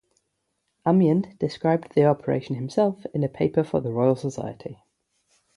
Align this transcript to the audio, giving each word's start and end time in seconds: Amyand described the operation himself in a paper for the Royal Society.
Amyand 0.83 1.37
described 1.37 1.93
the 1.93 2.05
operation 2.05 2.55
himself 2.55 3.05
in 3.13 3.23
a 3.23 3.29
paper 3.29 3.63
for 3.63 3.81
the 3.81 3.91
Royal 3.91 4.15
Society. 4.15 4.79